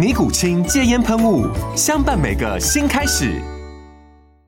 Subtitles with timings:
[0.00, 1.46] 尼古清戒烟喷雾，
[1.76, 3.38] 相伴每个新开始。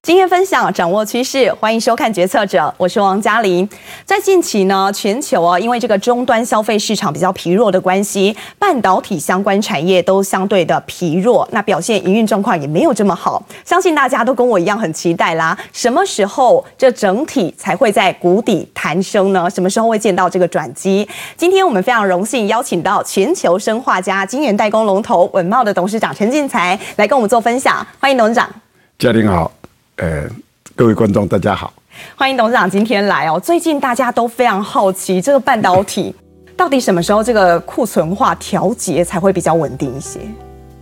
[0.04, 3.68] 今天分享掌握趋势，欢迎收看《决策者》，我是王嘉玲。
[4.04, 13.40] 在近期呢，全球啊，因为这个终端消费市场比较疲弱的关系，半导体相关产业都相对的疲弱，那表现营运状况也没有这么好。
[13.64, 19.48] 相信大家都跟我一样很期待啦，什么时候这整体才会在谷底弹升呢？
[19.48, 21.08] 什么时候会见到这个转机？
[21.36, 28.50] 今天我们非常荣幸邀请到全球生化家晶圆代工龙头稳茂的董事长陈进财来跟我们做分享，欢迎董事长。
[28.98, 29.48] 嘉玲好。
[29.96, 30.26] 呃，
[30.74, 31.72] 各位观众，大家好，
[32.16, 33.38] 欢迎董事长今天来哦。
[33.38, 36.14] 最近大家都非常好奇，这个半导体
[36.56, 40.20] 到底什么时候这个库存化调节才会比较稳定一些？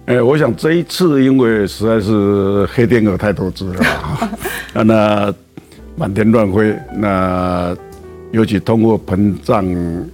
[0.07, 4.31] 呃，我想这一次因为实在是黑天鹅太多只了
[4.85, 5.35] 那
[5.97, 7.77] 满天乱飞，那
[8.33, 9.65] 尤其通货膨胀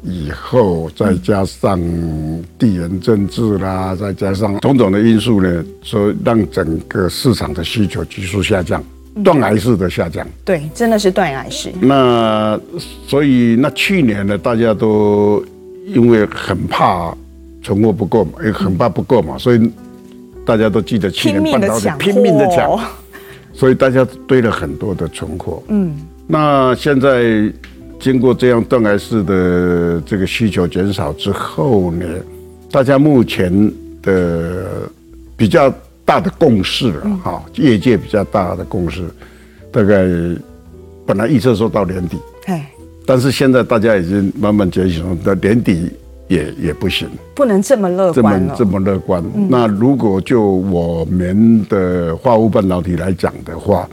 [0.02, 1.78] 以后，再加上
[2.58, 8.82] 地缘政治啦，再加上种种的因素呢，所以让整个市场的需求急速下降。
[9.24, 11.72] 断崖式的下降，对，真的是断崖式。
[11.80, 12.60] 那
[13.08, 15.42] 所以那去年呢，大家都
[15.86, 17.16] 因为很怕
[17.62, 19.70] 存货不够嘛，也很怕不够嘛，所以
[20.44, 22.78] 大家都记得去年半导体拼命的抢，
[23.54, 25.62] 所以大家堆了很多的存货。
[25.68, 25.96] 嗯，
[26.26, 27.50] 那现在
[27.98, 32.06] 经过这样断崖式的这个需求减少之后呢，
[32.70, 34.90] 大家目前的
[35.36, 35.72] 比较。
[36.06, 39.02] 大的共识了哈，业界比较大的共识，
[39.72, 40.06] 大概
[41.04, 42.16] 本来预测说到年底，
[43.04, 45.90] 但是现在大家已经慢慢觉醒，到年底
[46.28, 49.20] 也也不行，不能这么乐观，这么这么乐观。
[49.48, 53.88] 那如果就我们的化合物半导体来讲的话，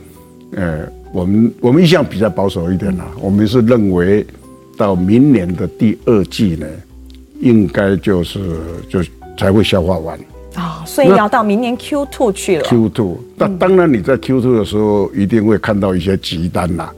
[0.52, 4.26] 呃，我们我们一向比较保守一点啦，我们是认为
[4.76, 6.66] 到明年的第二季呢，
[7.40, 8.40] 应该就是
[8.88, 9.00] 就
[9.38, 10.18] 才会消化完。
[10.56, 12.64] 啊、哦，所以要到明年 Q two 去了。
[12.64, 16.92] Q two，那当然你在 Q two 的时候一定会看到一些急单啦。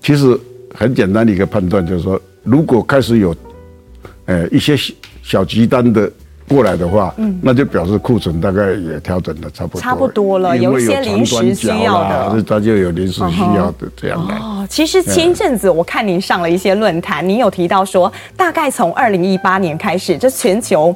[0.00, 0.36] 其实
[0.74, 3.32] 很简单的一个判断就是说，如果开始有，
[4.24, 4.74] 呃，一些
[5.22, 6.10] 小急单的
[6.52, 14.34] 过来的话，嗯，那就表示库存大概也调整的差不多，差不多了，有一些临时需要的，它就有临时需要的这样的。
[14.34, 20.94] 哦，其实前阵子我看您上了一些论坛，您有提到说，大概从二零一八年开始，这全球。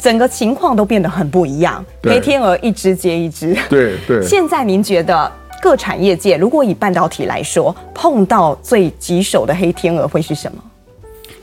[0.00, 3.56] 整个情况都变得很不一样，黑天鹅一只接一只。
[3.68, 4.22] 对对。
[4.22, 5.28] 现在您觉得
[5.60, 10.62] 各产业界如果以半导体来说，碰到最棘手的黑天鹅会是什么？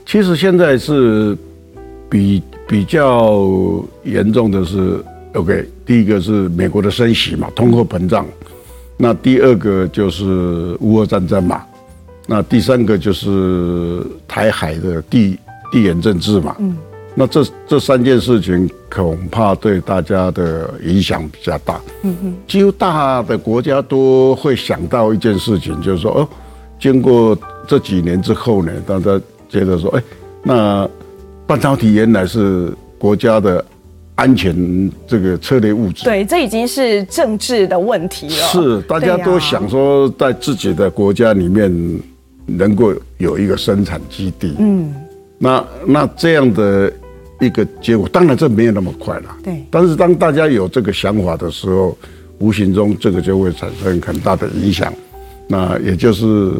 [0.06, 1.36] 其实现在是
[2.08, 3.48] 比比较
[4.04, 5.02] 严重的是
[5.34, 8.26] ，OK，第一个是美国的升息嘛，通货膨胀。
[8.96, 11.62] 那第二个就是乌俄战争嘛。
[12.26, 15.38] 那第三个就是台海的地
[15.70, 16.56] 地缘政治嘛。
[16.58, 16.76] 嗯。
[17.18, 21.80] 那这这三件事情恐怕对大家的影响比较大。
[22.02, 26.28] 嗯哼，几乎大的国家都会想到一件事情，就是说，哦，
[26.78, 27.34] 经过
[27.66, 30.02] 这几年之后呢，大家觉得说，哎，
[30.42, 30.86] 那
[31.46, 33.64] 半导体原来是国家的
[34.14, 36.04] 安全这个策略物质。
[36.04, 38.46] 对，这已经是政治的问题了。
[38.48, 41.70] 是，大家都想说，在自己的国家里面
[42.46, 44.54] 能够有一个生产基地。
[44.58, 44.94] 嗯，
[45.38, 46.92] 那那这样的。
[47.38, 49.24] 一个结果，当然这没有那么快了。
[49.44, 51.94] 对，但是当大家有这个想法的时候，
[52.38, 54.90] 无形中这个就会产生很大的影响。
[55.46, 56.50] 那也就是，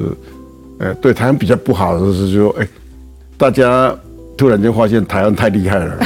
[0.78, 2.68] 呃，对台湾比较不好的是说，哎，
[3.38, 3.96] 大家
[4.36, 5.98] 突然间发现台湾太厉害了。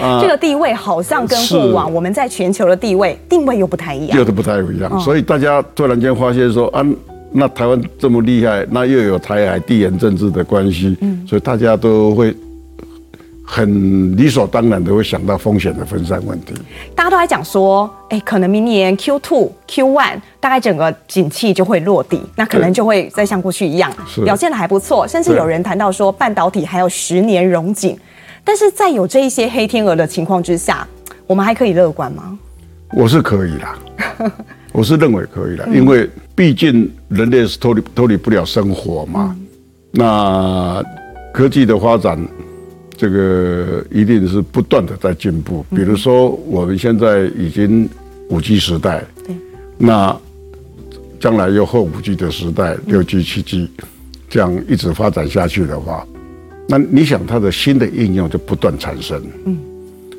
[0.00, 5.00] 啊， 这个地位好像跟过往我们在全球的地位定位又不太一样，又都不太一样。
[5.00, 6.84] 所以大家突然间发现说，啊，
[7.32, 12.34] 那台湾这么厉害，那又有台海地缘政治的关系，嗯，所以大家都会。
[13.46, 16.52] 很理所当然的会想到风险的分散问题。
[16.94, 23.90] 大家都在讲说，哎，可能明年 Q two、Q one 大概整个景气就会落地，那可能就会再像过去一样
[24.24, 27.96] 表现的还不错，甚至有人谈到说半导体还有十年荣景。
[28.44, 30.86] 但是在有这一些黑天鹅的情况之下，
[31.26, 32.38] 我们还可以乐观吗？
[32.92, 33.78] 我是可以啦，
[34.72, 39.34] 我是认为可以啦，因为毕竟人类是脱离脱离不了生活嘛。
[39.36, 39.46] 嗯、
[39.90, 40.84] 那
[41.32, 42.16] 科技的发展，
[42.96, 45.64] 这个一定是不断的在进步。
[45.70, 47.88] 比如说，我们现在已经
[48.30, 49.04] 五 G 时代，
[49.76, 50.16] 那
[51.20, 53.70] 将来又后五 G 的时代，六 G、七 G
[54.28, 56.06] 这样一直发展下去的话。
[56.68, 59.56] 那你想，它的新的应用就不断产生，嗯，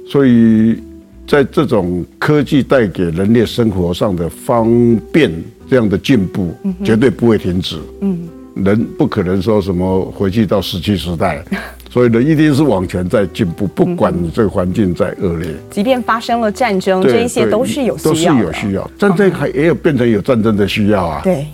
[0.07, 0.81] 所以
[1.27, 5.29] 在这种科技带给人类生活上的方便
[5.69, 8.29] 这样的进步，绝对不会停止，嗯，
[8.63, 11.43] 人不可能说什么回去到石器时代，
[11.97, 21.45] 所以呢一定是往前在进步，不管你这个环境再恶劣，即便发生了战争，这一些都是有需要，都是有需要，战争还也有变成有战争的需要啊，对。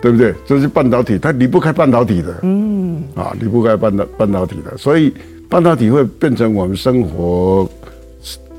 [0.00, 0.34] 对不对？
[0.44, 2.34] 这是半导体，它离不开半导体的。
[2.42, 5.14] 嗯，啊，离不开半导半导体的，所以
[5.48, 7.68] 半导体会变成我们生活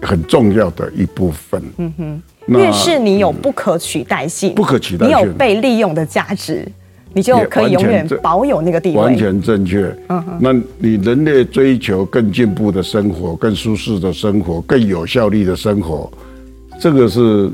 [0.01, 1.61] 很重要的一部分。
[1.79, 6.65] 嗯哼，越是你有不可取代性，不可取代性，你有被利用的价值，
[7.13, 8.97] 你就可以永远保有那个地位。
[8.97, 9.95] 完全正确。
[10.09, 16.11] 嗯哼，那你人类追求更进步的生活、更舒适的生活、更有效率的生活，
[16.79, 17.49] 这个是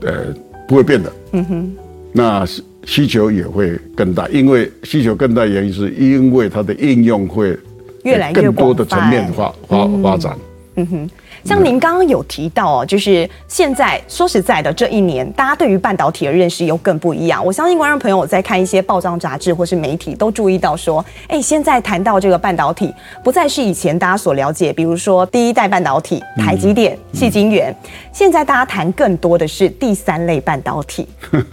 [0.00, 0.34] 呃
[0.66, 1.12] 不会变的。
[1.32, 1.72] 嗯哼，
[2.12, 2.46] 那。
[2.88, 7.58] 需求也会更大，因为需求更大，原因是因为它的应用会
[8.04, 10.38] 越来越更多的层面发发发展。
[10.76, 11.10] 嗯哼。
[11.46, 17.44] 像您刚刚有提到哦，就是现在说实在的，这一年大家对于半导体的认识又更不一样。
[17.44, 27.72] 我相信观众朋友在看一些报章杂志或是媒体，都注意到说，哎，现在谈到这个半导体，不再是以前大家所了解，比如说第一代半导体、台积电、矽晶圆，
[28.12, 31.06] 现在大家谈更多的是第三类半导体。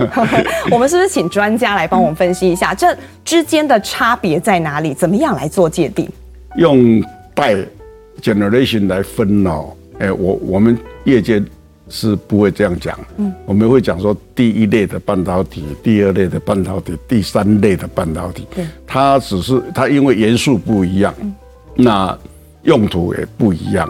[0.72, 4.92] 我们是不是请专家来帮我们分析一下，这之间的差别在哪里？
[4.92, 6.10] 怎么样来做界定？
[6.56, 7.00] 用
[7.36, 7.56] 代
[8.22, 9.72] generation 来分哦。
[10.04, 11.42] 哎，我我们业界
[11.88, 21.34] 是不会这样讲，嗯，我们会讲说第一类的半导体，第二类的半导体，第三类的半导体，对，它只是它因为元素不一样，嗯，
[21.76, 22.18] 那
[22.64, 23.90] 用途也不一样，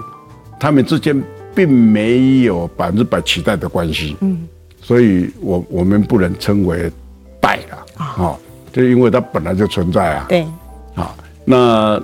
[0.60, 1.20] 它们之间
[1.56, 4.48] 并没有百分之百取代的关系，嗯，
[4.82, 6.92] 所以我我们不能称为
[7.40, 8.38] 代了啊，
[8.72, 10.46] 就因为它本来就存在啊，对，
[10.94, 12.00] 啊，那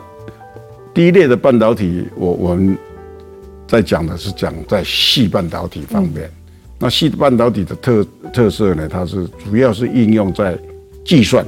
[0.95, 2.75] 第一类的半导体，我我们。
[3.69, 6.31] 在讲的是讲在细半导体方面，嗯、
[6.79, 10.57] 那细半导体的特特色呢，它是主要是应用在
[11.05, 11.45] 计算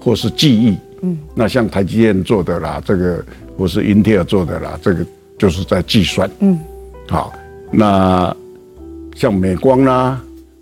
[0.00, 0.74] 或是记忆。
[1.02, 3.22] 嗯，那像台积电做的啦，这个
[3.58, 5.06] 或是英特尔做的啦，这个
[5.38, 6.28] 就是在计算。
[6.38, 6.58] 嗯，
[7.06, 7.34] 好，
[7.70, 8.34] 那
[9.14, 10.18] 像美光啦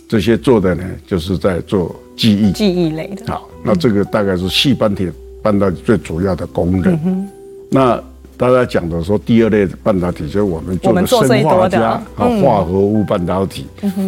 [0.09, 2.51] 这些做的呢，就是在做记忆。
[2.51, 3.33] 记忆类的。
[3.33, 6.99] 好，那这个大概是细半导体半导体最主要的功能。
[7.05, 7.29] 嗯、
[7.71, 8.03] 那
[8.37, 13.67] 大家讲的说，第二类半导体就是我们做的生化家啊，化合物半导体。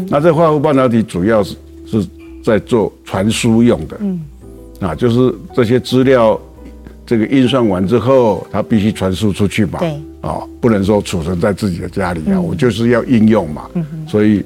[0.08, 1.56] 那这化合物半导体主要是
[1.86, 2.06] 是
[2.42, 3.96] 在做传输用的。
[4.00, 4.20] 嗯，
[4.80, 6.40] 啊，就是这些资料
[7.06, 9.78] 这个运算完之后，它必须传输出去嘛。
[9.78, 9.94] 对。
[10.22, 13.70] 啊，不能说储存在自己的家里啊，我就是要应用嘛。
[13.74, 13.86] 嗯。
[14.08, 14.44] 所以。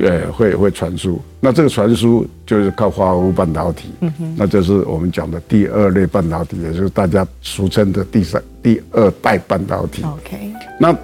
[0.00, 10.02] 对，会会传输，那这个传输就是靠化合物半导体，嗯哼，那就是我们讲的第二类半导体，也就是大家俗称的第三、第二代半导体。
[10.02, 10.96] OK，那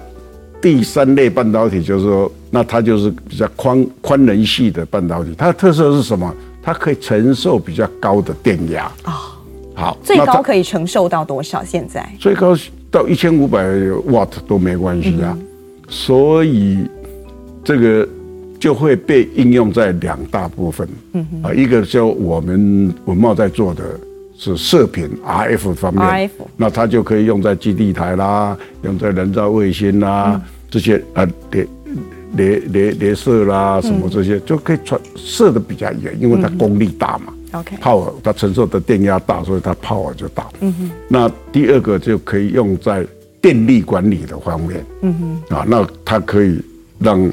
[0.61, 6.33] 第三类半导体就是说，那它就是比较宽宽能系的半导体，它的特色是什么？
[6.63, 9.13] 它可以承受比较高的电压啊。
[9.13, 9.13] 哦、
[9.75, 11.63] 好，最高可以承受到多少？
[11.63, 12.57] 现在最高
[12.89, 13.63] 到一千五百
[14.07, 15.37] 瓦特都没关系啊。
[15.39, 15.47] 嗯、
[15.87, 16.79] 所以
[17.63, 18.07] 这个。
[18.59, 23.83] 就会被应用在两大部分，嗯，啊，一个就我们文茂在做的
[24.35, 26.29] 是射频 RF 方面。
[26.55, 31.67] 那它就可以用在基地台啦，用在人造卫星啦，嗯、这些啊，镭
[32.35, 43.05] 镭镭镭射啦，什么这些、嗯、就可以传射的比较远，因为它功率大嘛，OK，炮耳它承受的电压大，所以它炮耳就大，嗯哼，那第二个就可以用在
[43.39, 46.59] 电力管理的方面，嗯哼，啊，那它可以
[46.97, 47.31] 让。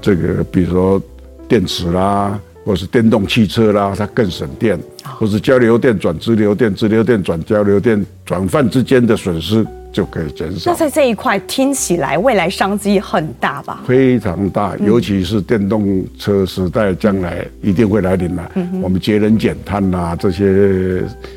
[0.00, 1.00] 这个比如说
[1.48, 10.70] 电池啦，或是电动汽车啦，它更省电；或是交流电转直流电，直流电转交流电，转换之间的损失就可以减少。
[10.70, 13.82] 那在这一块听起来未来商机很大吧？
[13.86, 18.50] 非常大，尤其是电动车时代将来一定会来临了。
[18.54, 20.44] 嗯、我们节能减碳呐这些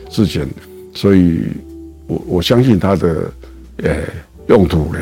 [0.10, 0.48] 事情，
[0.94, 1.44] 所以
[2.08, 3.32] 我我相信它的
[3.84, 3.96] 呃
[4.48, 5.00] 用途呢，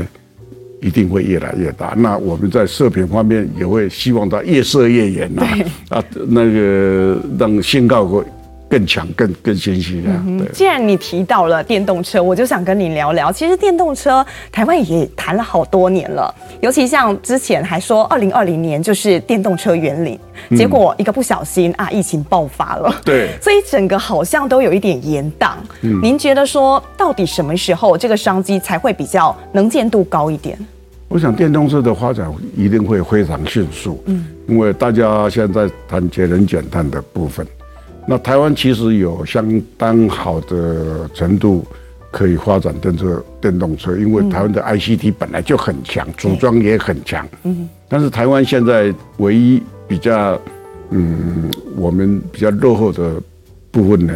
[0.81, 1.93] 一定会越来越大。
[1.97, 5.43] 那我们在射频方面也会希望它越射越远呐，
[5.89, 8.23] 啊，那个让宣告会。
[8.69, 10.09] 更强、更更先进的。
[10.43, 13.31] 对，既然你提到了电动车，我就想跟你聊聊。
[13.31, 20.19] 其实电动车台湾也谈了好多年了，尤其像之前还说二零二零年就是电动车元年，
[20.57, 23.01] 结果一个不小心啊，疫情爆发了。
[23.05, 25.51] 对， 所以整个好像都有一点延宕。
[25.81, 30.57] 嗯，您觉得说到底什么时候这个商机才会比较能见度高一点？
[31.07, 34.03] 我想电动车的发展一定会非常迅速。
[34.07, 37.45] 嗯，因为大家现在谈节能减碳的部分。
[38.07, 41.65] 那台湾其实有相当好的程度
[42.11, 47.27] 可以发展电车、电动车，因为台湾的 ICT 本来就很强，组装也很强。
[47.43, 50.39] 嗯，但是台湾现在唯一比较，
[50.91, 53.19] 嗯，我们比较落后的
[53.71, 54.13] 部分呢，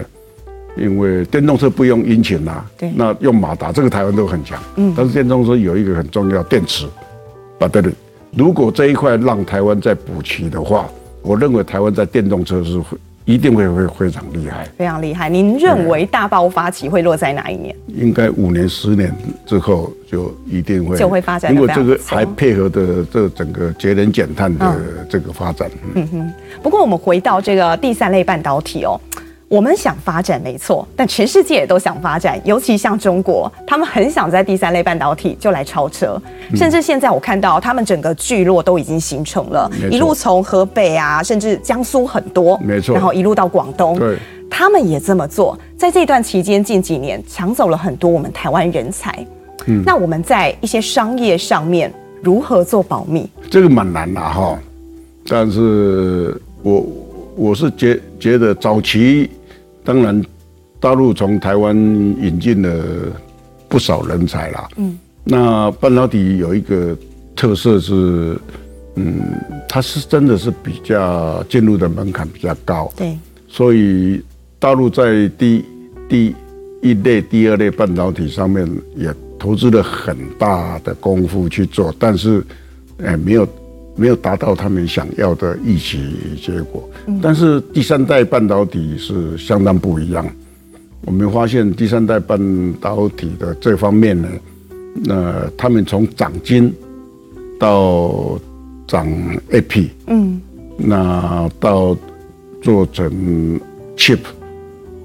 [0.77, 4.61] 因为电动车不用引擎啦，对，那用马达，这个台湾都很强。
[4.75, 6.85] 嗯，但是电动车有一个很重要，电池。
[7.59, 7.91] 啊，对对，
[8.37, 10.87] 如果这一块让台湾再补齐的话，
[11.21, 12.95] 我认为台湾在电动车是会。
[13.29, 15.29] 一定会会非常厉害，非常厉害。
[15.29, 17.75] 您认为大爆发期会落在哪一年？
[17.87, 21.53] 应该五年、十年之后就一定会就会发展。
[21.53, 25.69] 如果这个还配合的这整个节能减碳的这个发展。
[25.93, 26.33] 嗯哼。
[26.63, 28.99] 不过我们回到这个第三类半导体哦。
[29.49, 36.21] 我们想发展没错，但全世界也都想发展，尤其像中国，他们很想在第三类半导体就来超车，
[36.55, 44.19] 甚至现在我看到他们整个聚落都已经形成了，一路从河北啊，甚至江苏很多，没错，然后一路到广东，对，
[44.51, 49.25] 他们也这么做，在这段期间近几年抢走了很多我们台湾人才，
[49.65, 51.91] 嗯，那我们在一些商业上面
[52.21, 53.27] 如何做保密？
[53.49, 54.59] 这个蛮难的哈，
[55.27, 56.85] 但是我
[57.35, 59.27] 我是觉觉得早期。
[59.89, 60.23] 当然，
[60.79, 62.85] 大陆从台湾引进了
[63.67, 64.69] 不少人才啦。
[64.75, 66.95] 嗯，那半导体有一个
[67.35, 68.39] 特色是，
[68.93, 69.19] 嗯，
[69.67, 72.87] 它是真的是比较进入的门槛比较高。
[72.95, 73.17] 对，
[73.47, 74.21] 所以
[74.59, 75.65] 大陆在第
[76.07, 76.35] 第
[76.83, 82.45] 一类、第二类半导体上面也投资了很大的功夫去做，但是，
[83.03, 83.47] 哎，没有。
[83.99, 86.89] 没有达到他们想要的预期结果，
[87.21, 90.25] 但是第三代半导体是相当不一样。
[91.01, 92.39] 我们发现第三代半
[92.79, 94.29] 导体的这方面呢，
[95.03, 96.73] 那他们从长晶
[97.59, 98.39] 到
[98.87, 99.07] 长
[99.51, 100.39] AP，嗯，
[100.77, 101.97] 那到
[102.61, 103.59] 做成
[103.97, 104.19] chip，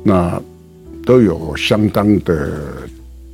[0.04, 0.40] 那
[1.04, 2.50] 都有相当的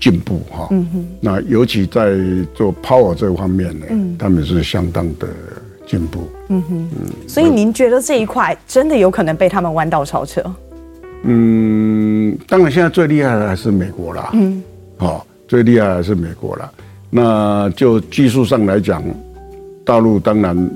[0.00, 0.69] 进步哈。
[0.71, 2.16] 嗯哼，那尤其在
[2.54, 5.28] 做 power 这方面呢，嗯他们是相当的。
[5.87, 10.40] 进步，嗯哼，嗯所以您觉得这一块真的有可能被他们弯道超车？
[11.25, 14.62] 嗯，当然现在最厉害的还是美国啦，嗯，
[14.99, 16.71] 好，最厉害的还是美国啦。
[17.11, 19.02] 那就技术上来讲，
[19.85, 20.71] 大陆当然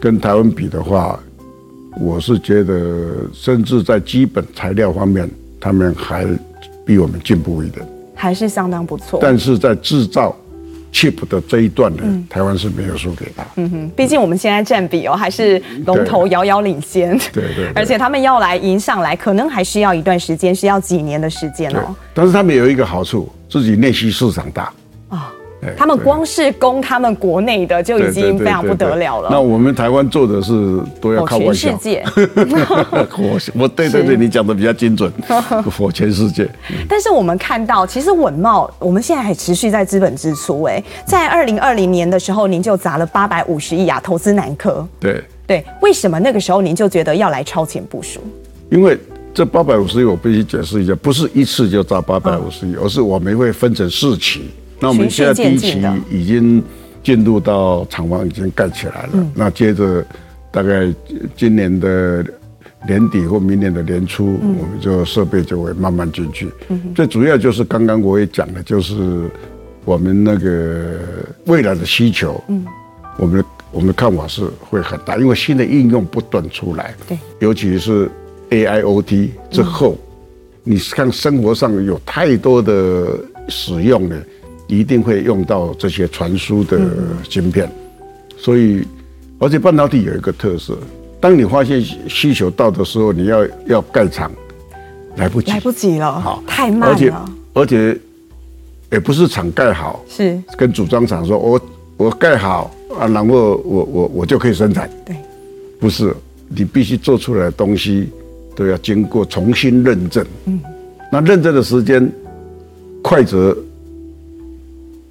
[0.00, 1.20] 跟台湾比的话，
[2.00, 5.30] 我是觉得甚至在基本材料方面，
[5.60, 6.26] 他们还
[6.86, 9.20] 比我们进步一点，还是相当不错。
[9.22, 10.34] 但是在制造。
[10.92, 13.44] chip 的这一段呢，嗯、台湾是没有输给他。
[13.56, 17.10] 嗯哼，毕竟我们现在占比哦，还是龙头遥遥领先。
[17.34, 17.72] 对对，对。
[17.76, 21.94] 而且他们要来迎上来，可能还需要一段时间，需要几年的时间哦。
[22.14, 24.62] 但是他们有一个好处，自己内需市场大。
[24.62, 24.72] 啊、
[25.10, 25.20] 哦。
[25.76, 29.28] 他们光是供他们国内的就已经非常不得了了。
[29.30, 31.52] 那我们台湾做的是都要靠外销。
[31.52, 32.04] 全世界。
[33.18, 35.10] 我我对对对，你讲的比较精准。
[35.78, 36.48] 我全世界。
[36.88, 40.62] 但是我们看到，其实稳懋，我们现在还持续在资本支出。
[40.64, 44.86] 哎，在二零二零年的时候，您就砸了八百五十亿啊，投资南科。
[45.00, 48.20] 对对，为什么那个时候您就觉得要来超前部署？
[48.70, 48.98] 因为
[49.34, 54.50] 这八百五十亿，我必须解释一下，不是一次就砸八百五十亿，而是我们会分成四期。
[54.78, 56.62] 那我们现在第一期已经
[57.02, 60.04] 进入到厂房已经盖起来了，嗯、那接着
[60.50, 60.92] 大概
[61.36, 62.24] 今年的
[62.86, 66.48] 年底或明年的年初，嗯、我们就设备就会慢慢进去。
[66.94, 69.30] 最主要就是刚刚我也讲了，就是
[69.84, 70.98] 我们那个
[71.46, 72.64] 未来的需求，嗯，
[73.18, 78.10] 我们我们的看法是会很大，因为新的应用不断出来，对，尤其是
[78.50, 79.96] AIoT 之后，
[80.64, 83.18] 嗯、你看生活上有太多的
[83.48, 84.16] 使用了。
[84.68, 86.80] 一定会用到这些传输的
[87.28, 87.70] 晶片，
[88.36, 88.82] 所以，
[89.38, 90.76] 而且半导体有一个特色，
[91.20, 94.28] 当你发现需求到的时候，你要要盖厂，
[95.16, 97.14] 来不及，来不及了，好，太慢了，而且
[97.52, 98.00] 而且
[98.90, 100.36] 也不是厂盖好，是。
[100.56, 101.60] 跟组装厂说，我
[101.96, 105.14] 我盖好啊，然后我我我就可以生产，对，
[105.78, 106.12] 不是，
[106.48, 108.08] 你必须做出来的东西
[108.56, 110.60] 都要经过重新认证，嗯，
[111.12, 112.10] 那认证的时间
[113.00, 113.56] 快则。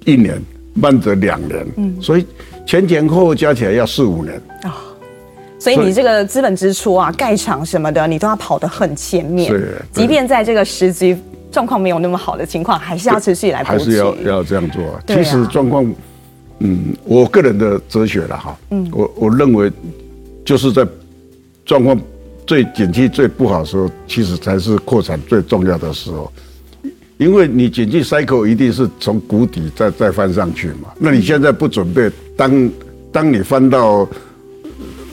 [0.06, 0.40] 一年，
[0.72, 2.26] 慢则两年，嗯，所以
[2.66, 4.74] 前前后后加起来要四五年啊。
[5.58, 9.50] 所以你这个资本支出啊，盖厂什么的，你都要跑得很前面。
[9.50, 11.16] 是，即便在这个时局
[11.50, 13.64] 状况没有那么好的情况，还是要持续来。
[13.64, 15.02] 还是要要这样做啊。
[15.08, 15.92] 其实状况，
[16.60, 19.72] 嗯，我个人的哲学了哈，嗯，我我认为
[20.44, 20.86] 就是在
[21.64, 21.98] 状况
[22.46, 26.30] 最景气最不好的时候，其实才是扩产最重要的时候，
[27.18, 30.88] 因为你经济 cycle 一定是从谷底再再翻上去嘛。
[30.98, 32.70] 那你现在不准备，当
[33.12, 34.08] 当你翻到。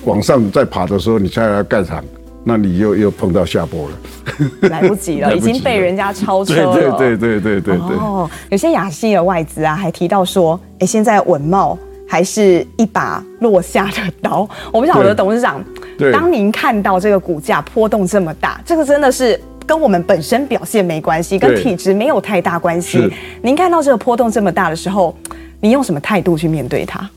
[0.06, 2.04] 往上再爬的时候，你才要盖厂，
[2.44, 6.74] 那你又又碰到下坡 了，来不及了，已经被人家超车了。
[6.74, 7.96] 对对对对对对。
[7.96, 14.46] 哦，有些亚细的外资啊，还提到说，哎、欸，现在稳懋还是一把落下的刀。
[14.74, 15.64] 我不晓得董事长，
[15.98, 23.10] 对，当您看到这个股价波动这么大，这个真的是跟我们本身表现没关系，跟体质没有太大关系。
[23.42, 25.16] 您看到这个波动这么大的时候，
[25.60, 27.10] 你用什么态度去面对它？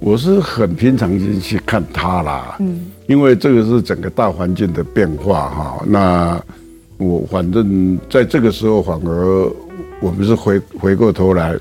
[0.00, 5.84] 我是很平常心去看它啦，嗯，因为这个是整个大环境的变化哈。
[5.86, 6.40] 那
[6.96, 9.52] 我反正在这个时候，反而
[10.00, 11.54] 我们是回回过头来，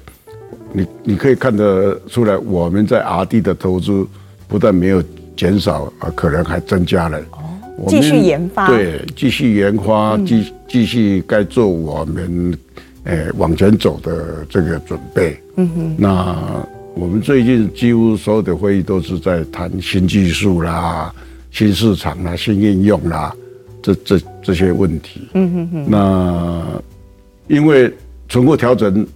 [0.72, 4.08] 你你可以看得出来，我们在 R&D 的投资
[4.48, 5.04] 不但没有
[5.36, 7.20] 减少，啊，可能还增加了。
[7.82, 12.58] 哦，继续研发，对，继续研发，继继续该做我们
[13.06, 15.38] 诶往前走的这个准备。
[15.56, 16.68] 嗯哼，那。
[16.96, 21.14] 我们最近几乎所有的会议都是在谈新技术啦、
[21.50, 23.34] 新市场啦、新应用啦，
[23.82, 25.22] 这这这些问题。
[25.34, 25.86] 嗯哼哼。
[25.88, 26.66] 那
[27.48, 27.90] 因为
[28.28, 29.08] 存货调整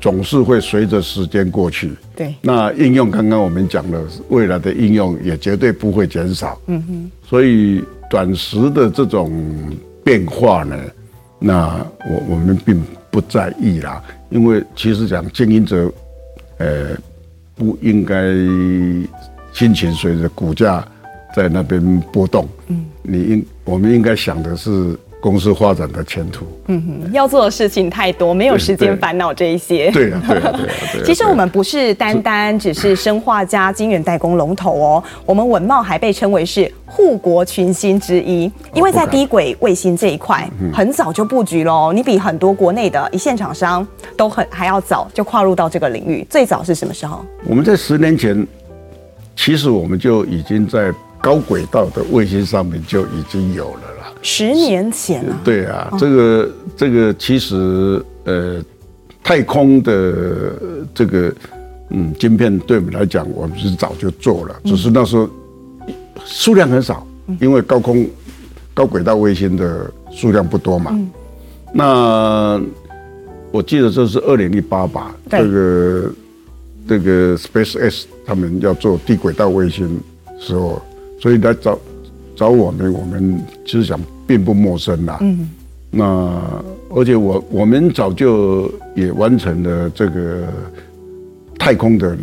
[0.00, 1.92] 总是会随着时间过去。
[2.14, 2.34] 对。
[2.40, 6.60] 那应用刚刚我们讲了，未来的应用也绝对不会减少。
[6.66, 7.10] 嗯哼。
[7.26, 9.30] 所以短时的这种
[10.04, 10.76] 变化呢，
[11.38, 15.92] 那我我们并不在意啦，因为其实讲经营者。
[16.58, 16.96] 呃，
[17.54, 18.32] 不应该
[19.52, 20.82] 心情随着股价
[21.34, 22.48] 在那边波动。
[22.68, 26.46] 嗯，你应我们应该想的是公司发展的前途。
[26.68, 29.90] 嗯哼，要做的事情太多，没有时间烦恼这一些。
[29.90, 30.52] 对啊， 对啊，
[30.92, 31.04] 对啊。
[31.04, 41.92] 其实我们不是单单只是生化加晶圆代工龙头哦，我们文茂还被称为是护国群星之一，因为在低轨卫星这一块很早就布局喽。
[41.92, 43.84] 你比很多国内的一线厂商
[44.16, 46.24] 都很还要早就跨入到这个领域。
[46.30, 47.24] 最早是什么时候？
[47.48, 48.46] 我们在十年前，
[49.34, 53.95] 其实我们就已经在高轨道的卫星上面就已经有了。
[54.28, 58.60] 十年前啊，对啊，这个这个其实呃，
[59.22, 60.52] 太空的
[60.92, 61.32] 这个
[61.90, 65.30] 嗯晶片对我们来讲，我们是早就做了，只是那时候
[66.24, 67.06] 数量很少，
[67.40, 68.04] 因为高空
[68.74, 70.98] 高轨道卫星的数量不多嘛。
[71.72, 72.60] 那
[73.52, 76.12] 我记得这是二零一八吧，这个
[76.88, 80.00] 这个 SpaceX 他们要做低轨道卫星
[80.40, 80.82] 时候，
[81.22, 81.78] 所以来找
[82.36, 83.98] 找我们，我们其实讲。
[84.28, 85.48] 并不陌生啦，嗯，
[85.88, 86.04] 那
[86.90, 90.42] 而且我我们早就也完成了这个
[91.56, 92.18] 太空的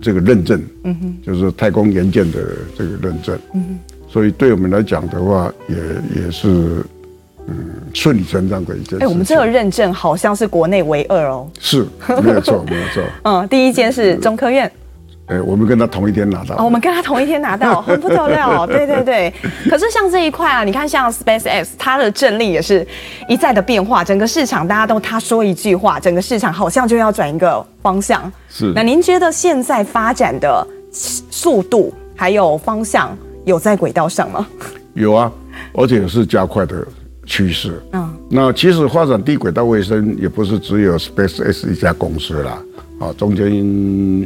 [0.00, 2.38] 这个认证，嗯哼，就是太空元件的
[2.76, 3.78] 这个认证，嗯哼，
[4.08, 6.48] 所以对我们来讲的话，也也是
[7.48, 7.56] 嗯
[7.92, 9.04] 顺理成章的一件事。
[9.04, 11.84] 哎，我们这个认证好像是国内唯二哦，是，
[12.22, 14.70] 没有错，没有错， 嗯，第一间是中科院。
[15.28, 16.56] 哎，我们跟他同一天拿到。
[16.56, 18.66] 哦，我们跟他同一天拿到， 很不得了。
[18.66, 19.32] 对对对。
[19.68, 22.86] 可是像这一块啊，你看像 SpaceX，它的阵力也是
[23.28, 28.30] 一再的变化，整个市场大家都他说一句话，整个市场好像就要转一个方向。
[28.48, 28.72] 是。
[28.74, 34.46] 那您觉得现在发展的速度还有方向有在轨道上吗？
[34.94, 35.30] 有啊，
[35.74, 36.86] 而且是加快的
[37.26, 37.82] 趋势。
[37.92, 38.16] 嗯。
[38.30, 42.58] 那其实发展低轨道卫生也不是只有 SpaceX 一家公司啦。
[42.98, 43.46] 啊，中间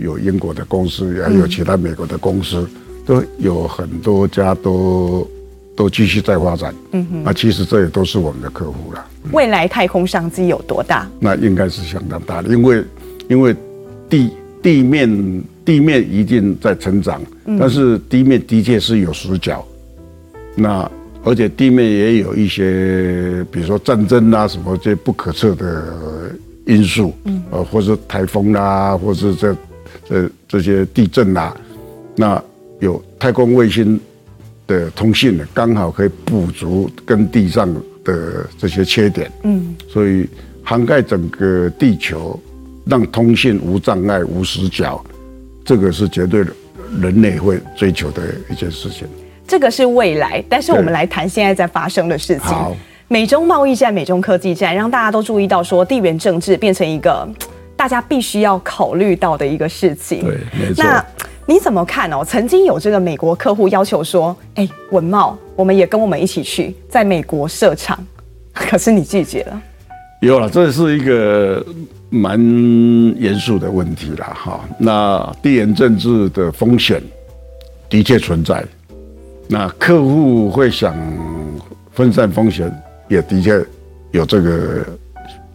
[0.01, 2.67] 有英国的公司，也有其他美国的公司，
[3.05, 5.29] 都有很多家都
[5.77, 6.75] 都继续在发展。
[6.93, 9.07] 嗯哼，那，其实这也都是我们的客户了。
[9.31, 11.07] 未来太空商机有多大？
[11.21, 12.85] 那应该是相当大的，因为
[13.29, 13.55] 因为
[14.09, 14.31] 地
[14.63, 17.21] 地面地面一定在成长，
[17.59, 19.63] 但是地面的确是有死角。
[20.57, 20.91] 那
[21.25, 26.33] 而且地面也有一些，比如说战争啊什么这些不可测的。
[26.66, 29.57] 因素，嗯，呃，或者台风啦，或者这
[30.09, 31.57] 这这些地震啦，
[32.16, 32.42] 那
[32.81, 33.98] 有太空卫星
[34.66, 37.72] 的通信呢，刚好可以补足跟地上
[38.05, 40.29] 的这些缺点，嗯，所以
[40.62, 42.38] 涵盖整个地球，
[42.87, 45.05] 让通信无障碍、无死角，
[45.64, 46.44] 这个是绝对
[47.01, 49.07] 人类会追求的一件事情。
[49.48, 52.44] 这个是未来，但是我们来谈现在在发生的事情。
[52.44, 52.77] 好。
[53.12, 57.29] 美中贸易战、美中科技战，让大家都注意到说，地缘政治变成一个
[57.77, 60.20] 大家必须要考虑到的一个事情。
[60.22, 60.83] 对，没错。
[60.83, 61.05] 那
[61.44, 62.25] 你怎么看哦？
[62.25, 68.03] 曾经有这个美国客户要求说：“哎，文茂，我们也跟我们一起去在美国设厂。
[68.55, 69.62] ”可是你拒绝了。
[70.22, 71.62] 有了，这是一个
[72.09, 72.40] 蛮
[73.20, 74.61] 严肃的问题了哈。
[74.79, 77.03] 那地缘政治的风险
[77.90, 78.64] 的确存在，
[79.48, 80.96] 那客户会想
[81.90, 82.72] 分散风险，
[83.12, 83.64] 也的确
[84.11, 84.85] 有这个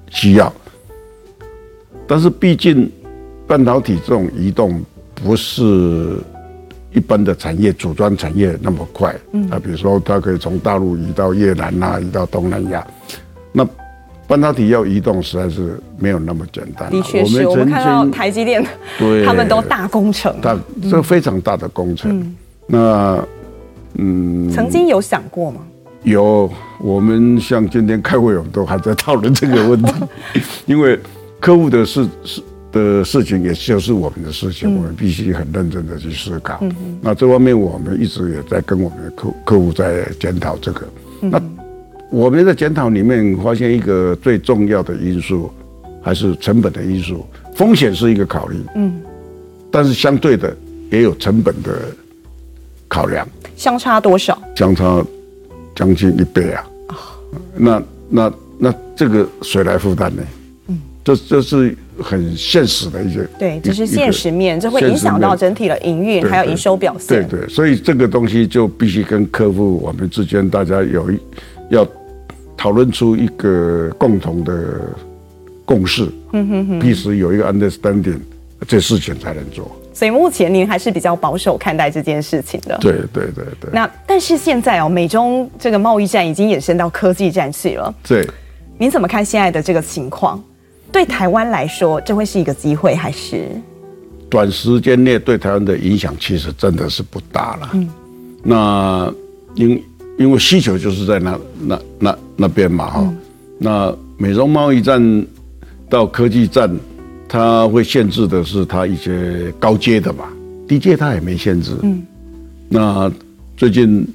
[0.10, 0.52] 需要。
[2.08, 2.90] 但是毕竟
[3.46, 4.82] 半导体这种移动
[5.16, 6.18] 不是
[6.94, 12.88] 一般的产业组装产业那么快，嗯，啊，比如说它可以从大陆移到越南啊，移到东南亚，
[13.52, 13.68] 那。
[14.30, 16.92] 半导体要移动实在是没有那么简单。
[16.92, 18.62] 的确是，我们看到台积电，
[19.00, 20.54] 对， 他们都大工程，大
[20.92, 22.12] 这非常大的工程。
[22.12, 22.36] 嗯、
[22.68, 23.26] 那
[23.94, 25.62] 嗯，曾经有想过吗？
[26.12, 29.94] 有，我们像今天开会，我们都还在讨论这个问题，
[30.66, 31.00] 因为
[31.40, 32.42] 客户的事事
[32.72, 36.60] 的事情，也就是我们的事情，我们必须很认真的去思考。
[36.62, 40.88] 嗯、那这方面我们一直也在跟我们的客客户在检讨这个。
[41.22, 41.42] 那。
[42.10, 45.52] 我们在检讨里面发现一个最重要的因素，
[46.02, 47.26] 还是成本的因素。
[47.54, 49.02] 风险是一个考虑，嗯，
[49.70, 50.56] 但是相对的
[50.90, 51.94] 也有成本的
[52.88, 53.28] 考量。
[53.58, 54.42] 相差多少？
[54.56, 55.04] 相差
[55.78, 56.68] 将近一倍啊！
[56.90, 56.96] 哦、
[57.56, 60.24] 那那那这个谁来负担呢？
[60.70, 63.26] 嗯，这这是很现实的一些。
[63.38, 67.08] 对，这是现实面，这会影响到整体的营运还有营收表现。
[67.08, 71.20] 对对，对，所以这个东西就必须跟客户我们之间大家有一
[71.70, 71.88] 要。
[72.60, 74.82] 讨论出一个共同的
[75.64, 78.18] 共识，嗯哼哼，必须有一个 understanding，
[78.68, 79.72] 这事情才能做。
[79.98, 82.78] 所以目前您还是比较保守看待这件事情的。
[82.80, 83.72] 对对对对。
[83.74, 87.92] 那但是现在哦，美中这个贸易战已经衍生到科技战去了。
[88.08, 88.30] 对。
[88.78, 90.40] 您怎么看现在的这个情况？
[90.92, 93.48] 对台湾来说，这会是一个机会还是？
[94.30, 97.70] 短时间内对台湾的影响其实真的是不大了。
[97.74, 97.90] 嗯。
[98.44, 99.12] 那
[99.56, 99.84] 因。
[100.20, 103.14] 因为需求就是在那那那那边嘛哈，
[103.60, 105.00] 那美中贸易战
[105.88, 106.68] 到科技战，
[107.28, 110.32] 它会限制的是它一些高阶的吧，
[110.68, 111.72] 低阶它也没限制。
[111.84, 112.02] 嗯，
[112.70, 113.12] 那
[113.56, 114.08] 最近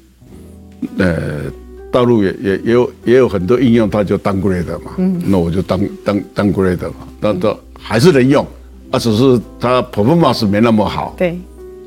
[0.98, 1.42] 呃
[1.90, 8.46] 大陆也也也有也有很多应用，它就 downgrade 嘛，嗯，那我就当当 downgrade 嘛，但都还是能用，
[8.90, 11.14] 啊，只是它 performance 没那么好。
[11.18, 11.38] 对，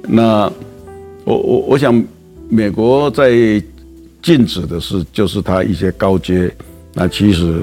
[0.07, 0.51] 那
[1.23, 2.03] 我我我想
[2.49, 3.61] 美国在。
[4.21, 6.51] 禁止的是，就是它一些高阶，
[6.95, 7.61] 那其实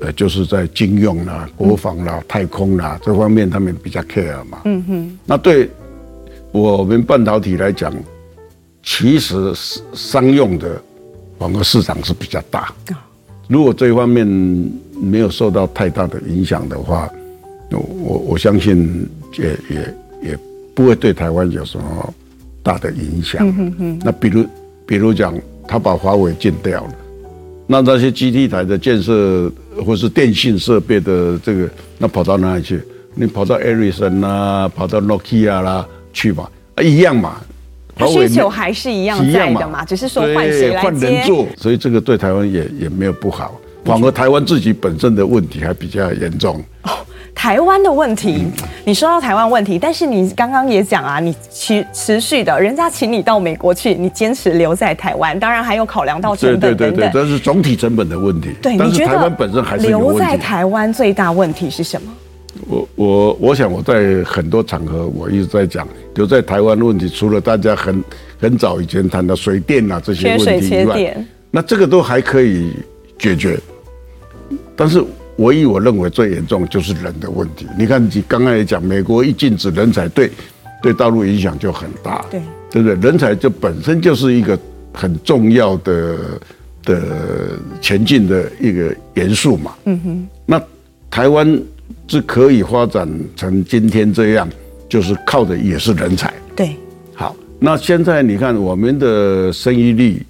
[0.00, 4.62] 呃就是在军用啦、国防啦、太空啦这方面，他们比较 care 嘛。
[4.64, 5.18] 嗯哼。
[5.24, 5.68] 那对
[6.52, 7.92] 我们半导体来讲，
[8.82, 9.52] 其实
[9.92, 10.80] 商用的
[11.38, 12.72] 网络市场是比较大。
[13.48, 14.26] 如果这方面
[15.00, 17.08] 没有受到太大的影响的话，
[17.70, 19.08] 我我相信
[19.38, 19.94] 也也
[20.30, 20.38] 也
[20.74, 22.14] 不会对台湾有什么
[22.62, 23.46] 大的影响。
[23.46, 24.00] 嗯哼哼。
[24.04, 24.46] 那比如
[24.86, 25.34] 比如讲。
[25.72, 26.94] 他把华为禁掉了，
[27.70, 29.48] 那那些基地台的建设
[29.86, 32.82] 或是电信设备的这个，那跑到哪里去？
[33.14, 37.40] 你跑到 Ericsson 啊，跑到 Nokia 啦去嘛，啊，一样嘛。
[38.08, 40.76] 需求还是一样在的嘛，只是说换谁。
[40.78, 46.60] 换人做，所以这个对台湾也也没有不好，反而台湾自己本身的问题还比较严重。
[47.34, 48.44] 台湾的问题，
[48.84, 56.90] 你说到台湾问题，但是你刚刚也讲啊，你持持续的，人家请你到美国去，你坚持留在台湾，当然还有考量到成本等等。
[56.90, 58.50] 对对对，这是总体成本的问题。
[58.60, 62.12] 对，但是台湾本身还是留在台湾最大问题是什么？
[62.68, 68.04] 我我我想我在很多场合我一直在讲，留在台湾的问题，除了大家很
[68.38, 72.72] 很早以前谈的水电啊这些问题以外，缺水缺电，那这个都还可以
[73.18, 73.58] 解决，
[74.76, 75.02] 但是。
[75.40, 77.66] 唯一我认为最严重就是人的问题。
[77.78, 80.30] 你看，你刚刚也讲，美国一禁止人才，对
[80.82, 83.10] 对大陆影响就很大，对对不对？
[83.10, 84.58] 人才就本身就是一个
[84.92, 86.16] 很重要的
[86.84, 89.74] 的前进的一个元素嘛。
[89.84, 90.28] 嗯哼。
[90.44, 90.62] 那
[91.10, 91.58] 台湾
[92.06, 94.46] 是可以发展成今天这样，
[94.90, 96.30] 就是靠的也是人才。
[96.54, 96.76] 对。
[97.14, 100.22] 好，那现在你看，我们的生育率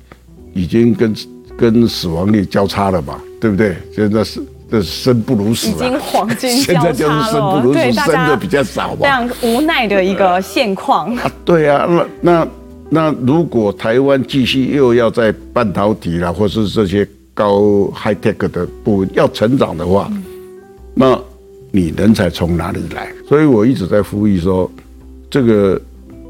[0.54, 1.14] 已经跟
[1.58, 3.76] 跟死亡率交叉了嘛，对不对？
[3.92, 4.40] 现在是。
[4.70, 6.48] 这生不如死，已经黄金。
[6.62, 9.00] 现在就是生不如死，生的比较少吧。
[9.02, 11.12] 非常无奈的一个现况。
[11.16, 12.48] 啊，对啊，那那
[12.88, 17.04] 那如果台湾继续又要在半导体啦，或是这些
[17.34, 20.22] 高 high tech 的部分要成长的话，嗯、
[20.94, 21.18] 那
[21.72, 23.10] 你人才从哪里来？
[23.28, 24.70] 所以我一直在呼吁说，
[25.28, 25.76] 这个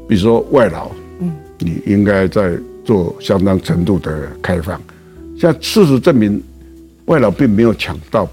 [0.09, 4.81] 比如说外劳，嗯，你应该在做相当程度的开放。
[5.39, 6.41] 像事实证明。
[7.05, 8.27] 外劳并没有抢到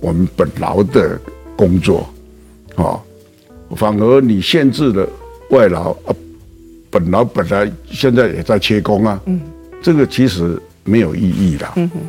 [0.00, 1.18] 我们本劳的
[1.56, 2.08] 工作，
[2.76, 3.00] 哦，
[3.76, 5.08] 反而你限制了
[5.50, 6.14] 外劳啊，
[6.90, 9.40] 本劳本来现在也在缺工啊，嗯，
[9.82, 12.00] 这个其实没有意义的，嗯哼，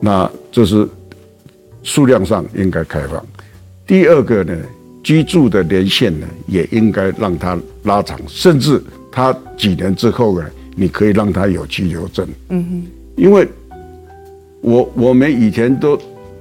[0.00, 0.86] 那就是
[1.82, 3.24] 数量上应该开放。
[3.86, 4.56] 第二个呢，
[5.02, 13.48] 居住的年限呢，也应该让它拉长，甚至他几年之后呢，你可以让他有居留证，嗯哼，因为
[14.66, 15.98] 我我们以前都。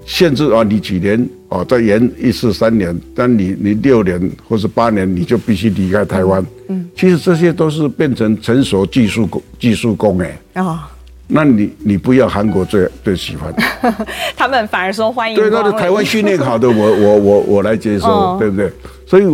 [0.08, 6.46] 限制啊，你几年啊，再延一次三年，但你你六年或是八年，你就必须离开台湾。
[6.68, 10.38] 嗯，其实这些都是变成成熟技术工技术工哎。
[10.62, 10.78] 哦，
[11.26, 13.52] 那你你不要韩国最最喜欢，
[14.38, 15.36] 他们反而说欢迎。
[15.36, 18.72] 对，那个台湾训练好的， 我我我我来接受，哦、对不对？
[19.08, 19.26] 所以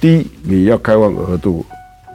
[0.00, 1.66] 第一你要开放额度，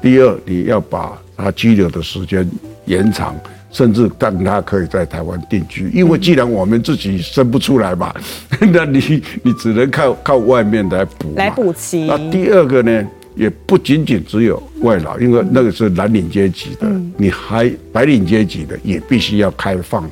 [0.02, 2.50] 第二你要把他拘留的时间
[2.86, 3.36] 延长。
[3.78, 8.12] 甚至让他可以在台湾定居，因为既然我们自己生不出来嘛，
[8.60, 12.08] 嗯、 那你你只能靠靠外面来补来补齐。
[12.08, 20.10] 那第二个呢，也不仅仅只有外劳，因为那个是蓝领阶级的，嗯、你还白领阶级的也必须要开放，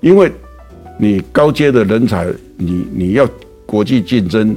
[0.00, 0.30] 因为
[0.98, 2.26] 你高阶的人才，
[2.58, 3.26] 你你要
[3.64, 4.54] 国际竞争，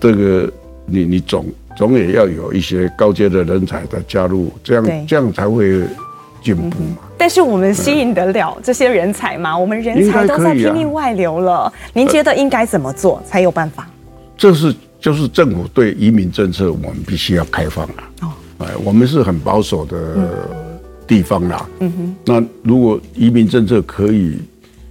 [0.00, 0.52] 这个
[0.84, 1.46] 你你总
[1.76, 5.84] 总也要有一些高阶的人才的加入，这样这样才会。
[6.42, 6.98] 进步嘛？
[7.16, 9.56] 但是我们吸引得了这些人才吗？
[9.56, 11.72] 我们人才都在拼命外流了。
[11.92, 13.88] 您觉得应该怎么做才有办法？
[14.36, 18.10] 这是就是政府对移民政策，我们必须要开放啊。
[18.22, 18.28] 哦，
[18.58, 19.96] 哎，我们是很保守的
[21.06, 21.66] 地方啦。
[21.80, 22.16] 嗯哼。
[22.24, 24.38] 那如果移民政策可以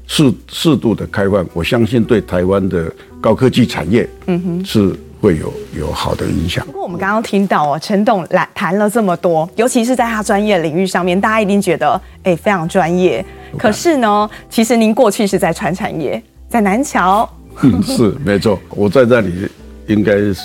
[0.08, 4.96] 适适度的开放，我相信对台湾的高科技产业，嗯哼，是。
[5.22, 6.66] 会有有好的影响。
[6.66, 13.24] 不过我们刚刚听到哦，陈董来谈了这么多，尤其是在他专业领域上面，大家一定觉得哎非常专业。
[13.56, 17.30] 可是呢，其实您过去是在传产业，在南桥。
[17.62, 19.48] 嗯，是没错，我在那里
[19.86, 20.36] 应该是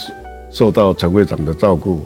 [0.51, 2.05] 受到陈会长的照顾，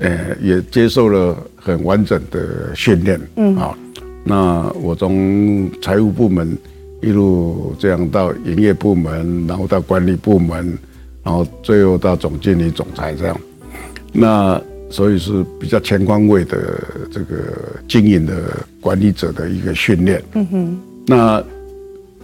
[0.00, 3.20] 呃，也接受了很完整的训练。
[3.36, 3.76] 嗯啊，
[4.24, 6.56] 那我从财务部门
[7.02, 10.78] 一路这样到营业部门，然后到管理部门。
[11.22, 13.40] 然后最后到总经理、总裁这样，
[14.12, 17.36] 那所以是比较全方位的这个
[17.86, 18.34] 经营的
[18.80, 20.22] 管理者的一个训练。
[20.32, 20.80] 嗯哼。
[21.06, 21.44] 那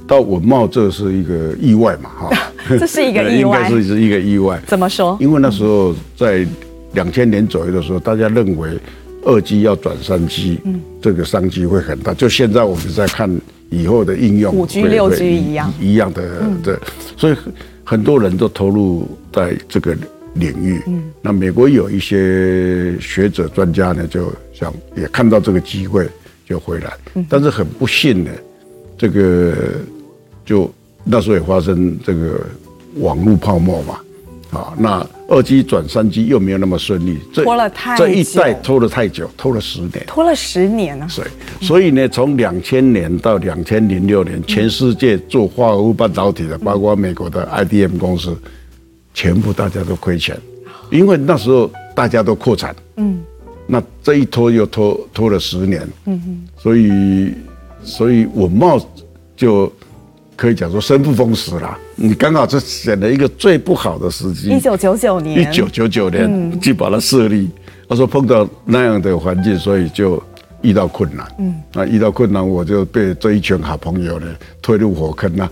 [0.06, 2.10] 到文茂这是一个意外嘛？
[2.10, 4.58] 哈， 这是一个 意外，应该是一个意外。
[4.66, 5.16] 怎么说？
[5.20, 6.46] 因为那时候在
[6.94, 8.70] 两千年左右的时候，大家认为
[9.24, 12.14] 二 G 要转三 G，嗯，这个商机会很大。
[12.14, 13.30] 就现在我们在看
[13.68, 16.22] 以后的应用，五 G、六 G 一样一样的，
[16.62, 16.78] 对，
[17.16, 17.36] 所以。
[17.84, 19.96] 很多人都投入在这个
[20.34, 26.08] 领域，嗯，那美国有一些学者专家呢，就想也看到这个机会
[26.46, 26.92] 就回来，
[27.28, 28.30] 但是很不幸的，
[28.96, 29.54] 这个
[30.44, 30.72] 就
[31.04, 32.40] 那时候也发生这个
[32.96, 34.00] 网络泡沫嘛。
[34.54, 41.08] 啊，那二 G 转三 G 又没有那么顺利，这拖了太这一代拖了太久，拖了十年，拖了十年啊。
[41.14, 41.24] 对，
[41.60, 48.36] 所以呢，从两千年到两千零六年，全世界做化合物半导体的，包括美国的 IDM 公司，
[49.12, 50.38] 全部大家都亏钱，
[50.90, 52.74] 因为那时候大家都扩产。
[52.96, 53.20] 嗯，
[53.66, 55.86] 那这一拖又拖拖了十年。
[56.06, 57.32] 嗯哼，所以
[57.82, 58.80] 所以我冒
[59.36, 59.72] 就。
[60.36, 64.48] 可以讲说生不逢时啦，你刚好是选了一个最不好的时机。
[64.48, 67.48] 一九九九年，一九九九年就把它设立。
[67.88, 70.20] 他说碰到那样的环境，所以就
[70.62, 71.26] 遇到困难。
[71.38, 74.26] 嗯，那遇到困难，我就被这一群好朋友呢
[74.62, 75.48] 推入火坑了。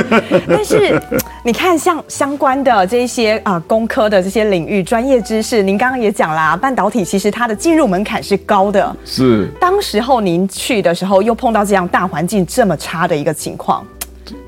[0.48, 1.00] 但是
[1.44, 8.96] 你看，像相关的这些啊，工科的这些领域专业知识，您刚刚也讲啦，半导体其实它的进入门槛是高的。
[9.04, 9.46] 是。
[9.60, 13.86] 当时候您去的时候，又碰到这样大环境这么差的一个情况。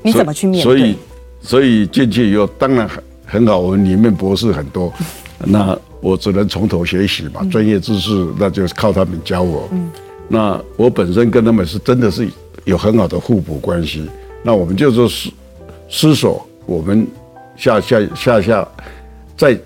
[0.03, 0.63] 你怎么去面对？
[0.63, 0.95] 所以，
[1.41, 3.59] 所以进去以后当然很很好。
[3.59, 4.91] 我们里面博士很多，
[5.39, 7.43] 那我只能从头学习嘛。
[7.51, 9.67] 专业知识那就是靠他们教我。
[9.71, 9.89] 嗯，
[10.27, 12.27] 那我本身跟他们是真的是
[12.65, 14.09] 有很好的互补关系。
[14.43, 15.29] 那我们就说思
[15.89, 17.05] 思索，我们
[17.55, 18.67] 下下下下
[19.35, 19.57] 再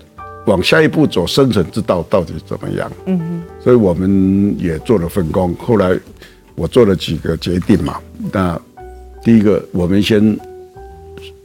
[0.46, 2.90] 往下一步走，生存之道到底怎么样？
[3.06, 3.42] 嗯嗯。
[3.62, 5.54] 所以我们也做了分工。
[5.54, 5.96] 后来
[6.54, 7.98] 我做了几个决定嘛。
[8.32, 8.60] 那
[9.24, 10.36] 第一个，我们先，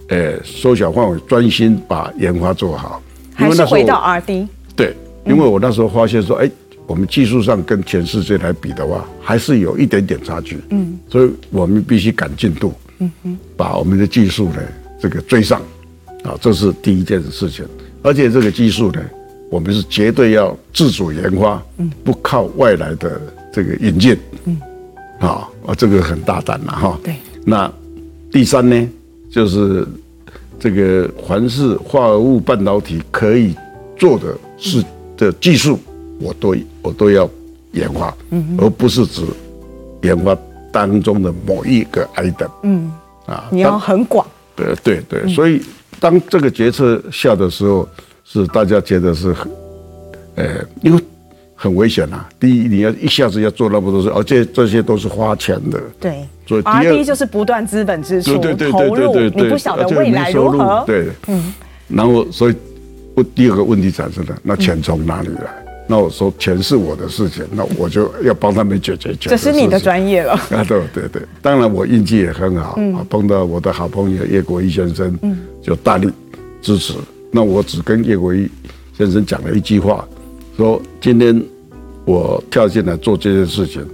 [0.09, 3.01] 呃，缩小范围，专心把研发做好。
[3.35, 4.47] 还是回到 R&D？
[4.75, 6.49] 对，因为我那时候发现说，哎，
[6.87, 10.59] 我们技术上跟全世界来比的话，还是有一点点差距。
[10.71, 12.73] 嗯，所以我们必须赶进度。
[12.97, 14.57] 嗯哼，把我们的技术呢，
[14.99, 15.61] 这个追上，
[16.23, 17.63] 啊，这是第一件事情。
[18.01, 18.99] 而且这个技术呢，
[19.51, 23.21] 我们是绝对要自主研发，嗯，不靠外来的
[23.53, 24.17] 这个引进。
[24.45, 24.59] 嗯，
[25.19, 26.99] 啊，啊，这个很大胆了哈。
[27.03, 27.13] 对。
[27.49, 27.71] 那
[28.29, 28.89] 第三呢，
[29.31, 29.88] 就是
[30.60, 33.55] 这个凡是化合物半导体可以
[33.97, 34.83] 做的是
[35.15, 35.79] 的技术，
[36.19, 37.29] 我都我都要
[37.71, 38.13] 研发，
[38.57, 39.23] 而不是指
[40.01, 40.38] 研发
[40.73, 42.49] 当中的某一个 item。
[42.63, 42.91] 嗯，
[43.25, 44.27] 啊，你要很广。
[44.53, 45.62] 对对对，所以
[46.01, 47.88] 当这个决策下的时候，
[48.25, 49.49] 是大家觉得是很，
[50.36, 51.01] 呃，因为
[51.58, 52.26] 很危险啊。
[52.39, 55.82] 第一，你要一下子要做那么多事，而且这些都是花钱的。
[56.00, 56.24] 对。
[56.48, 58.38] 所以第二就是不断资本支出
[58.72, 60.82] 投入，你不晓得未来如何。
[60.88, 61.54] 对，嗯。
[61.89, 62.56] 然后，所以
[63.15, 65.65] 我第二个问题产生了，那钱从哪里来？
[65.89, 69.13] 那我说钱是我的事情，那我就要帮他们解决。
[69.20, 70.34] 这是你的专业了。
[70.34, 75.17] 啊，对对对，当然我运气也很好，啊，碰到我的好朋友叶国义先生，
[75.62, 76.10] 就大力
[76.62, 76.93] 支持。
[77.32, 78.50] 那我只跟叶国义
[78.98, 80.06] 先生讲了一句话，
[80.58, 81.39] 说今天
[82.04, 83.86] 我跳进来做这件事情，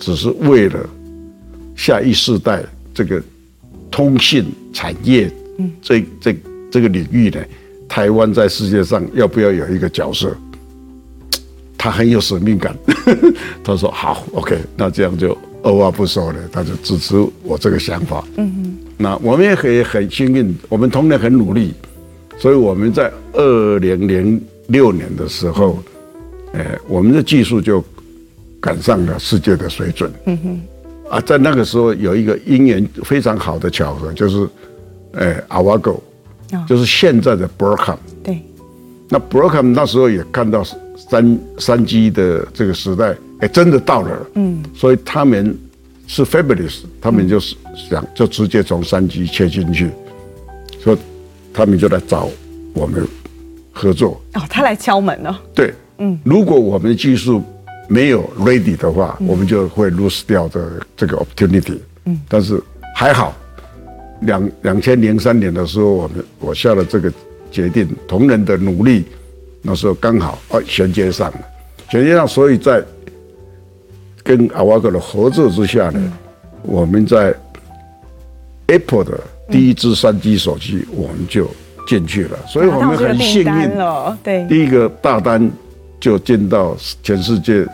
[0.00, 0.80] 只是为了
[1.76, 3.22] 下一世代这个
[3.90, 5.30] 通信产业
[5.82, 6.34] 这这
[6.70, 7.44] 这个领域呢，
[7.86, 10.34] 台湾在世界上要不要有一个角色？
[11.76, 12.74] 他很有使命感，
[13.62, 18.24] 他说好，OK，那这样就二话不说了，他就支持我这个想法。
[18.38, 21.74] 嗯哼，那我们也很很幸运，我们同仁很努力，
[22.38, 25.78] 所以我们在二零零六年的时候，
[26.56, 27.84] 呃，我们的技术就
[28.60, 30.10] 赶上了世界的水准。
[30.24, 30.60] 嗯哼，
[31.10, 34.48] 啊，在那个时候有一个因缘非常好的巧合，就是，
[35.12, 36.00] 呃，Avago，
[36.66, 37.98] 就是现在的 Broadcom。
[38.24, 38.42] 对，
[39.08, 40.64] 那 Broadcom 那时候也看到。
[41.08, 45.56] 三三 G 的这个时代，哎，真的到了，嗯，所以他们
[46.08, 49.90] 是 Fabulous，他们就是想就直接从三 G 切进去，
[50.80, 50.98] 所以
[51.52, 52.28] 他们就来找
[52.72, 53.06] 我们
[53.72, 54.20] 合作。
[54.34, 55.38] 哦，他来敲门了。
[55.54, 57.42] 对，嗯，如果我们的技术
[57.88, 60.60] 没有 ready 的话，我们就会 lose 掉这
[60.96, 61.78] 这个 opportunity。
[62.04, 62.62] 嗯，但是
[62.94, 63.34] 还好，
[64.20, 67.12] 两两千零三年的时候，我们我下了这个
[67.50, 69.04] 决定，同仁的努力。
[69.62, 71.40] 那时候刚好哦，衔接上了，
[71.90, 72.80] 衔接上，所以在
[74.22, 76.12] 跟阿瓦格的合作之下呢，
[76.62, 77.34] 我们在
[78.68, 79.18] Apple 的
[79.50, 81.50] 第一支三 G 手机我们就
[81.88, 83.70] 进去了，所以我们很幸运，
[84.22, 85.50] 对，第一个大单
[86.06, 87.66] 就进到全世界。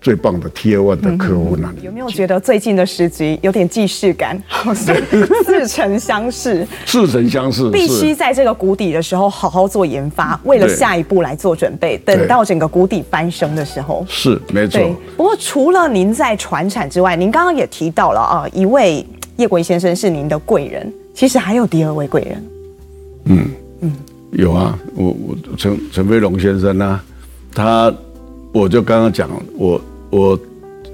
[0.00, 4.36] 最棒的 Tier One 的客户那里，有没有觉得最近的时机有点既视感？
[4.48, 4.96] 好像
[5.46, 7.70] 似曾相识，似曾相识。
[7.70, 11.96] 必须在这个谷底的时候好好做研发，为了下一步来做准备。
[11.98, 14.80] 等到整个谷底翻身的时候，是没错。
[15.16, 22.44] 不过除了您在传产之外，您刚刚也提到了啊，一位叶国先生是您的贵人，其实还有第二位贵人。
[23.26, 23.50] 嗯
[23.82, 23.92] 嗯，
[24.32, 27.04] 有啊，我我陈陈飞龙先生呢、啊，
[27.54, 27.94] 他
[28.52, 29.80] 我就刚刚讲我。
[30.12, 30.38] 我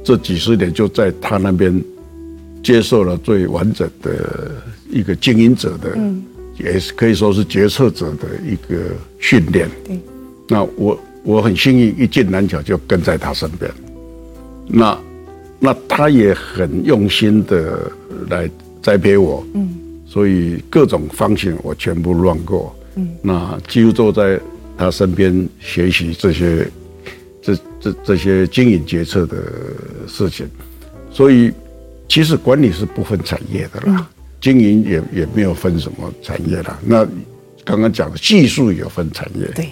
[0.04, 1.82] 这几十年就在他那边
[2.62, 4.52] 接受了最完整的
[4.88, 5.98] 一个经营者的，
[6.56, 8.78] 也是可以说是决策者的一个
[9.18, 9.68] 训练。
[9.84, 9.98] 对，
[10.46, 13.68] 那我我很幸运，一进南桥就跟在他身边。
[14.68, 14.96] 那
[15.58, 17.90] 那他也很用心的
[18.30, 18.48] 来
[18.80, 19.68] 栽培我，嗯，
[20.06, 24.38] 所以各种方向我全部乱过，嗯，那几乎都在
[24.78, 26.66] 他身边学习这些。
[27.40, 29.36] 这这这些经营决策的
[30.06, 30.46] 事情，
[31.10, 31.50] 所以
[32.06, 34.06] 其实管理是不分产业的啦，
[34.38, 36.78] 经营也也没有分什么产业啦。
[36.84, 37.06] 那
[37.64, 39.68] 刚刚讲的技术也有分产业，对，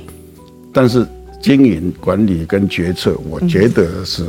[0.73, 1.07] 但是
[1.43, 4.25] 经营管理跟决策，我觉得是。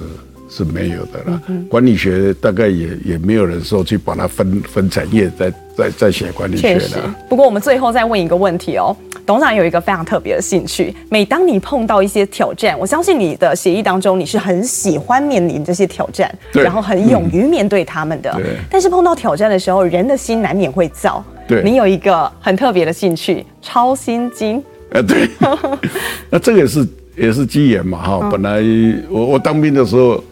[0.58, 7.14] 是没有的了，管理学大概也也没有人说去把它分分产业，再再再写管理学的。
[7.30, 18.34] 不过我们最后再问一个问题哦，董事长有一个非常特别的兴趣，每当你碰到一些挑战，我相信你的协议当中你是很喜欢面临这些挑战，然后很勇于面对他们的。
[18.34, 18.56] 对。
[18.68, 21.24] 但是碰到挑战的时候，人的心难免会躁。
[21.48, 21.62] 对。
[21.62, 24.58] 你有一个很特别的兴趣，抄心经。
[24.92, 25.30] 啊，对。
[26.32, 28.64] 那这个也是也是机缘嘛哈，本来
[29.08, 30.24] 我我当兵的时候。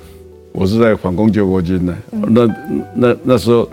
[0.58, 2.48] 我是在反攻救国军的，那
[2.96, 3.68] 那那时候，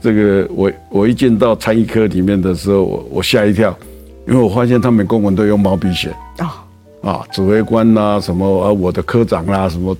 [0.00, 3.76] 这个我我一进到参议科里面的时候，我我吓一跳，
[4.26, 6.08] 因为我发现他们公文都用毛笔写。
[6.38, 6.64] 啊
[7.02, 9.94] 啊，指挥官呐什么啊，我的科长啦什么，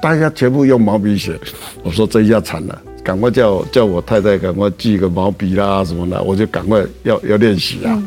[0.00, 1.36] 大家全部用毛笔写，
[1.82, 8.00] 我说这一下惨了，赶快叫叫我太太赶快寄个毛笔啦什么的，我就赶快要要练习啊。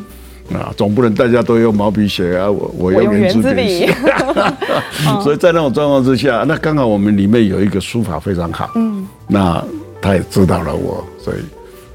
[0.54, 2.50] 啊，总不能大家都用毛笔写啊！
[2.50, 3.86] 我我用圆珠笔。
[3.86, 3.96] 写，
[5.22, 9.64] 所以在那种状况之下，那刚好我们里面有一个书法非常好，嗯，那
[10.02, 11.38] 他也知道了我，所以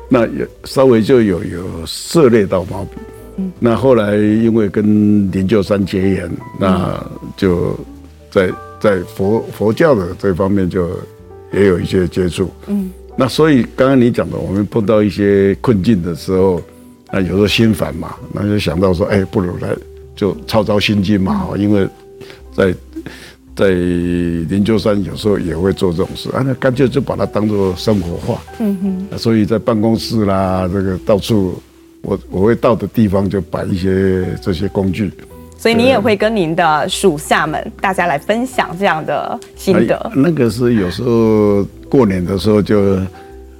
[0.08, 2.90] 那也稍微就有有涉猎到毛笔，
[3.38, 4.84] 嗯，那后来因为跟
[5.32, 6.30] 灵鷲山结缘，
[6.60, 7.04] 那
[7.36, 7.76] 就
[8.30, 8.48] 在
[8.78, 10.90] 在佛佛教的这方面就
[11.52, 16.62] 也有一些接触，嗯，那所以刚刚你讲的，我们碰到一些困境的时候。
[17.12, 19.68] 那有时候心烦嘛，那就想到说，哎，不如来
[20.16, 21.86] 就操操心经嘛，因为
[22.52, 22.74] 在
[23.54, 28.42] 在灵鹫山有时候也会做这种事啊，那干脆就把它当做生活化。
[28.58, 31.62] 嗯哼，所以在办公室啦，这个到处
[32.02, 35.12] 我我会到的地方就摆一些这些工具。
[35.56, 40.10] 所以你也会跟您的属下们大家来分享这样的心得。
[40.16, 42.98] 那个是有时候过年的时候就。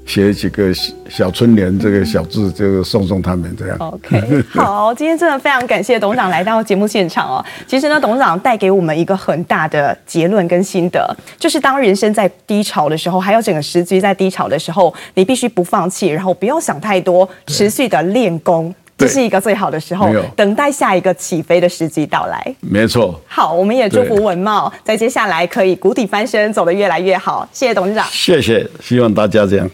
[0.07, 0.73] 写几个
[1.09, 3.77] 小春联，这个小字就送送他们这样。
[3.79, 7.45] OK， 好，今天真的非常感谢董事长来到节目现场哦。
[7.67, 22.55] 其实呢，董事长带给我们一个很大的结论跟心得，就是当人生在低潮的时候，还有整个时局在低潮的时候，你必须不放弃，然后不要想太多，持续的练功，这是一个最好的时候，等待下一个起飞的时机到来。
[22.61, 23.19] 没错。
[23.27, 27.49] 好，我们也祝福文茂在接下来可以谷底翻身，走得越来越好。
[27.53, 28.07] 谢谢董事长。
[28.11, 29.69] 谢谢，希望大家这样。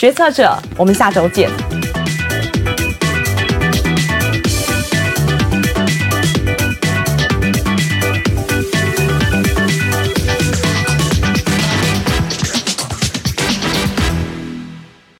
[0.00, 1.50] 决策者我们下周见。